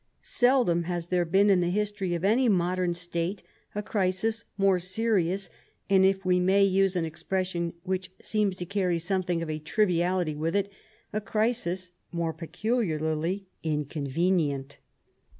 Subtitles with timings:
[0.23, 3.43] Seldom has there been in the history of any modern state
[3.75, 5.51] a crisis more serious
[5.91, 10.33] and, if we may use an ex pression which seems to carry something of triviality
[10.33, 10.71] with it,
[11.13, 14.79] a crisis more peculiarly inconvenient.